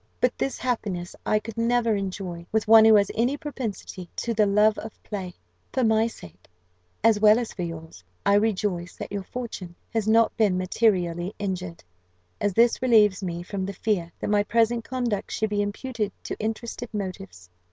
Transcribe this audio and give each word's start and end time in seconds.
But 0.19 0.35
this 0.35 0.57
happiness 0.57 1.15
I 1.27 1.37
could 1.37 1.59
never 1.59 1.95
enjoy 1.95 2.47
with 2.51 2.67
one 2.67 2.85
who 2.85 2.95
has 2.95 3.11
any 3.13 3.37
propensity 3.37 4.09
to 4.15 4.33
the 4.33 4.47
love 4.47 4.79
of 4.79 4.91
play. 5.03 5.35
"For 5.71 5.83
my 5.83 6.01
own 6.01 6.09
sake, 6.09 6.47
as 7.03 7.19
well 7.19 7.37
as 7.37 7.53
for 7.53 7.61
yours, 7.61 8.03
I 8.25 8.33
rejoice 8.33 8.95
that 8.95 9.11
your 9.11 9.21
fortune 9.21 9.75
has 9.93 10.07
not 10.07 10.35
been 10.37 10.57
materially 10.57 11.35
injured; 11.37 11.83
as 12.39 12.53
this 12.55 12.81
relieves 12.81 13.21
me 13.21 13.43
from 13.43 13.63
the 13.63 13.73
fear 13.73 14.11
that 14.19 14.31
my 14.31 14.41
present 14.41 14.83
conduct 14.85 15.29
should 15.31 15.51
be 15.51 15.61
imputed 15.61 16.11
to 16.23 16.35
interested 16.39 16.91
motives. 16.95 17.51